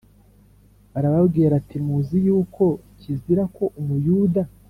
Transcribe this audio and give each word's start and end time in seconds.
arababwira 0.97 1.51
ati 1.61 1.77
Muzi 1.85 2.17
yuko 2.25 2.65
kizira 2.99 3.43
ko 3.55 3.63
Umuyuda 3.79 4.43